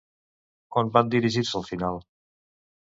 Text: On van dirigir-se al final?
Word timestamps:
On 0.83 0.89
van 0.97 1.13
dirigir-se 1.17 1.57
al 1.61 1.69
final? 1.71 2.05